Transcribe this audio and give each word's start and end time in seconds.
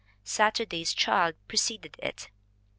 Saturday's 0.23 0.93
Child 0.95 1.35
preceded 1.47 1.95
it. 2.01 2.31